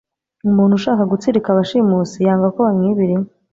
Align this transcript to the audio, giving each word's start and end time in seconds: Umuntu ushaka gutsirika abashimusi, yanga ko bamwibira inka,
Umuntu 0.49 0.73
ushaka 0.79 1.03
gutsirika 1.11 1.47
abashimusi, 1.51 2.17
yanga 2.25 2.47
ko 2.53 2.59
bamwibira 2.65 3.11
inka, 3.17 3.31